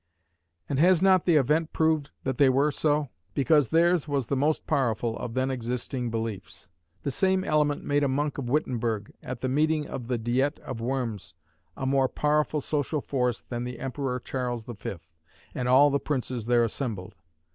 [0.67, 3.09] And has not the event proved that they were so?
[3.35, 6.71] Because theirs was the most powerful of then existing beliefs.
[7.03, 10.81] The same element made a monk of Wittenberg, at the meeting of the Diet of
[10.81, 11.35] Worms,
[11.77, 15.13] a more powerful social force than the Emperor Charles the Fifth,
[15.53, 17.13] and all the princes there assembled.